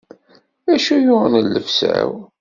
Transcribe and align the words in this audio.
Acu 0.73 0.95
yuɣen 1.03 1.35
llebsa-w? 1.51 2.11